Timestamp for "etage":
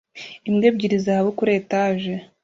1.59-2.13